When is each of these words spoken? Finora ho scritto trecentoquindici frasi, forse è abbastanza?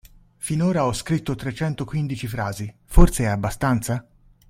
Finora 0.37 0.85
ho 0.87 0.93
scritto 0.93 1.35
trecentoquindici 1.35 2.25
frasi, 2.25 2.73
forse 2.85 3.25
è 3.25 3.27
abbastanza? 3.27 4.03